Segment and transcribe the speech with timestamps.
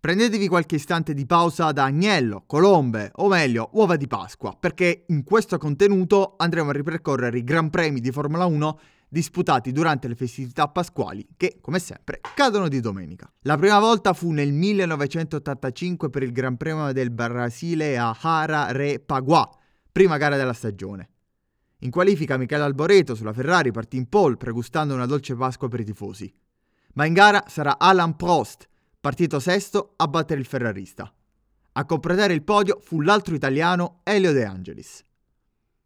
[0.00, 5.24] Prendetevi qualche istante di pausa da agnello, colombe o meglio uova di Pasqua, perché in
[5.24, 10.68] questo contenuto andremo a ripercorrere i Gran Premi di Formula 1 disputati durante le festività
[10.68, 13.30] pasquali che, come sempre, cadono di domenica.
[13.42, 19.00] La prima volta fu nel 1985 per il Gran Premio del Brasile a Hara Re
[19.00, 19.46] Pagua,
[19.92, 21.10] prima gara della stagione.
[21.80, 25.84] In qualifica Michele Alboreto sulla Ferrari partì in pole pregustando una dolce Pasqua per i
[25.84, 26.34] tifosi.
[26.94, 28.69] Ma in gara sarà Alan Prost,
[29.00, 31.10] partito sesto, a battere il ferrarista.
[31.72, 35.02] A completare il podio fu l'altro italiano Elio De Angelis.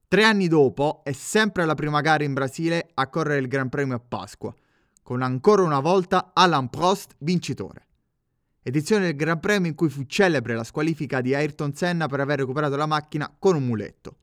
[0.08, 3.96] Tre anni dopo è sempre la prima gara in Brasile a correre il Gran Premio
[3.96, 4.52] a Pasqua,
[5.02, 7.86] con ancora una volta Alan Prost vincitore.
[8.62, 12.38] Edizione del Gran Premio in cui fu celebre la squalifica di Ayrton Senna per aver
[12.38, 14.16] recuperato la macchina con un muletto.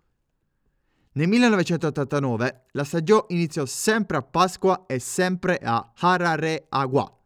[1.14, 7.21] Nel 1989 la stagione iniziò sempre a Pasqua e sempre a Harare Agua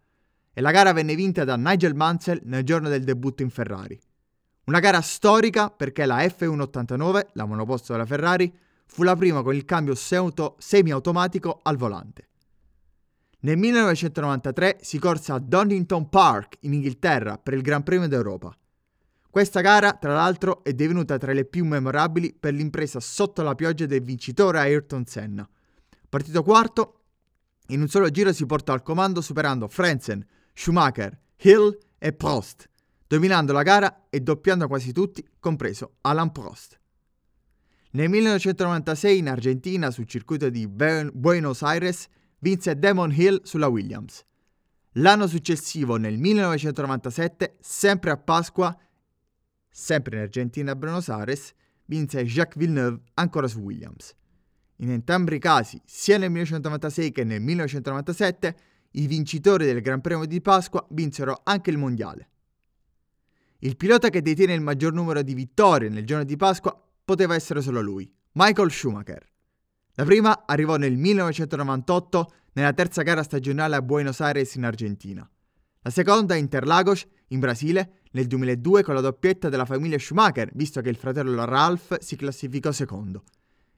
[0.57, 3.99] e la gara venne vinta da Nigel Mansell nel giorno del debutto in Ferrari.
[4.67, 8.51] Una gara storica perché la F189, la monoposto della Ferrari,
[8.85, 12.29] fu la prima con il cambio semi-automatico al volante.
[13.41, 18.57] Nel 1993 si corse a Donington Park in Inghilterra per il Gran Premio d'Europa.
[19.29, 23.85] Questa gara, tra l'altro, è divenuta tra le più memorabili per l'impresa sotto la pioggia
[23.85, 25.47] del vincitore Ayrton Senna.
[26.07, 27.01] Partito quarto,
[27.67, 30.25] in un solo giro si portò al comando superando Frenzen,
[30.57, 32.69] Schumacher, Hill e Prost,
[33.05, 36.79] dominando la gara e doppiando quasi tutti, compreso Alan Prost.
[37.91, 42.07] Nel 1996 in Argentina, sul circuito di Buenos Aires,
[42.39, 44.23] vinse Damon Hill sulla Williams.
[44.93, 48.75] L'anno successivo, nel 1997, sempre a Pasqua,
[49.69, 51.53] sempre in Argentina a Buenos Aires,
[51.85, 54.15] vinse Jacques Villeneuve ancora su Williams.
[54.77, 58.57] In entrambi i casi, sia nel 1996 che nel 1997,
[58.97, 62.29] i vincitori del Gran Premio di Pasqua vinsero anche il mondiale.
[63.59, 67.61] Il pilota che detiene il maggior numero di vittorie nel giorno di Pasqua poteva essere
[67.61, 69.27] solo lui, Michael Schumacher.
[69.95, 75.29] La prima arrivò nel 1998 nella terza gara stagionale a Buenos Aires in Argentina.
[75.81, 80.81] La seconda a Interlagos, in Brasile, nel 2002 con la doppietta della famiglia Schumacher, visto
[80.81, 83.23] che il fratello Ralph si classificò secondo.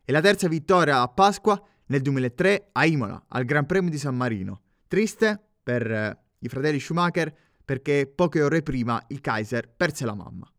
[0.06, 4.16] E la terza vittoria a Pasqua nel 2003 a Imola, al Gran Premio di San
[4.16, 4.62] Marino.
[4.88, 10.50] Triste per eh, i fratelli Schumacher perché poche ore prima il Kaiser perse la mamma.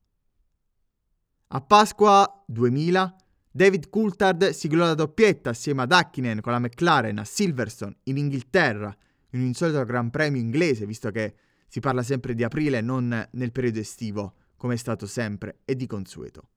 [1.48, 3.16] A Pasqua 2000
[3.50, 8.94] David Coulthard siglò la doppietta assieme ad Hakkinen con la McLaren a Silverstone in Inghilterra
[9.30, 11.34] in un insolito Gran Premio inglese, visto che
[11.66, 15.74] si parla sempre di aprile e non nel periodo estivo, come è stato sempre e
[15.76, 16.50] di consueto.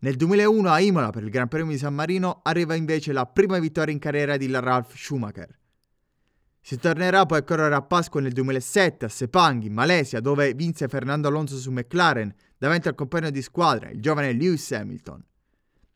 [0.00, 3.58] Nel 2001 a Imola per il Gran Premio di San Marino arriva invece la prima
[3.58, 5.57] vittoria in carriera di Ralph Schumacher.
[6.60, 10.88] Si tornerà poi a correre a Pasqua nel 2007 a Sepang, in Malesia, dove vinse
[10.88, 15.24] Fernando Alonso su McLaren davanti al compagno di squadra, il giovane Lewis Hamilton.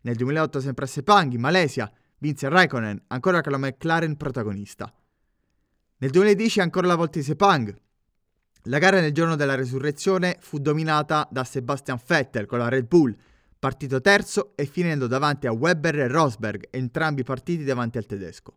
[0.03, 4.93] Nel 2008 sempre a Sepang, in Malesia, vinse Raikkonen, ancora con la McLaren protagonista.
[5.99, 7.77] Nel 2010 ancora la volta di Sepang.
[8.67, 13.15] La gara nel giorno della resurrezione fu dominata da Sebastian Vettel con la Red Bull,
[13.59, 18.57] partito terzo e finendo davanti a Webber e Rosberg, entrambi partiti davanti al tedesco.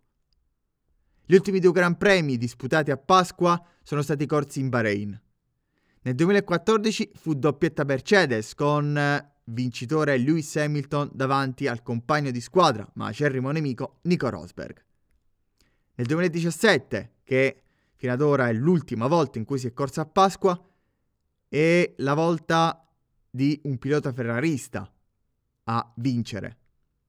[1.27, 5.19] Gli ultimi due Gran Premi disputati a Pasqua sono stati corsi in Bahrain.
[6.03, 12.87] Nel 2014 fu doppietta Mercedes con eh, vincitore Lewis Hamilton davanti al compagno di squadra,
[12.93, 14.83] ma acerrimo nemico, Nico Rosberg.
[15.95, 17.63] Nel 2017, che
[17.95, 20.63] fino ad ora è l'ultima volta in cui si è corsa a Pasqua,
[21.47, 22.87] è la volta
[23.27, 24.87] di un pilota ferrarista
[25.63, 26.57] a vincere,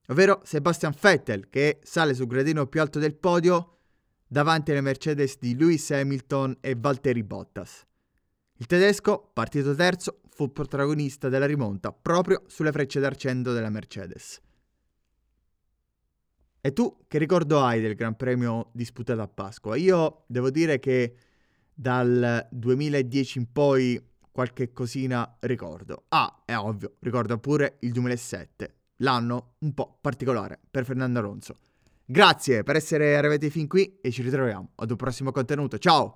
[0.07, 3.76] ovvero Sebastian Vettel che sale sul gradino più alto del podio
[4.27, 7.85] davanti alle Mercedes di Lewis Hamilton e Valtteri Bottas.
[8.59, 14.41] Il tedesco, partito terzo, fu protagonista della rimonta proprio sulle frecce d'argento della Mercedes.
[16.61, 19.77] E tu che ricordo hai del Gran Premio disputato a Pasqua?
[19.77, 21.17] Io devo dire che
[21.73, 26.05] dal 2010 in poi qualche cosina ricordo.
[26.09, 31.57] Ah, è ovvio, ricordo pure il 2007, l'anno un po' particolare per Fernando Alonso.
[32.09, 35.77] Grazie per essere arrivati fin qui e ci ritroviamo ad un prossimo contenuto.
[35.77, 36.15] Ciao!